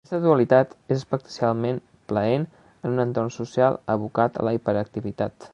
Aquesta 0.03 0.19
dualitat 0.21 0.71
és 0.95 0.95
especialment 1.03 1.77
plaent 2.13 2.47
en 2.63 2.89
un 2.95 3.05
entorn 3.07 3.33
social 3.39 3.81
abocat 3.99 4.41
a 4.43 4.49
la 4.51 4.59
hiperactivitat. 4.61 5.49